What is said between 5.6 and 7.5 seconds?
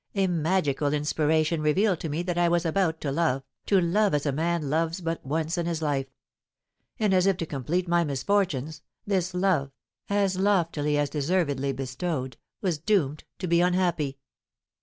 his life; and, as if to